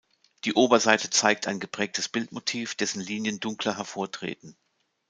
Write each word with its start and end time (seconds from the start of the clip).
Die 0.45 0.55
Oberseite 0.55 1.11
zeigt 1.11 1.45
ein 1.47 1.59
geprägtes 1.59 2.09
Bildmotiv, 2.09 2.73
dessen 2.73 3.01
Linien 3.01 3.39
dunkler 3.39 3.75
hervortreten. 3.77 4.57